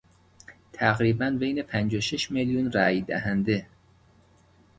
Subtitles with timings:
[0.73, 3.65] تقریبا بین پنج و شش میلیون رای دهنده